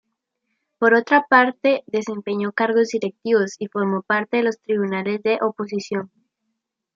[0.79, 6.09] Por otra parte, desempeñó cargos directivos y formó parte de los tribunales de oposición.